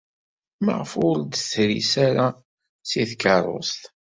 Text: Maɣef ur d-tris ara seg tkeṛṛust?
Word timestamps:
Maɣef 0.65 0.91
ur 1.05 1.15
d-tris 1.21 1.93
ara 2.07 2.27
seg 2.89 3.07
tkeṛṛust? 3.11 3.81